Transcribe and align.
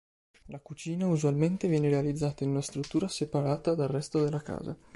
La 0.47 0.57
cucina, 0.57 1.05
usualmente, 1.05 1.67
viene 1.67 1.87
realizzata 1.87 2.43
in 2.43 2.49
una 2.49 2.61
struttura 2.63 3.07
separate 3.07 3.75
dal 3.75 3.87
resto 3.87 4.23
della 4.23 4.41
casa. 4.41 4.75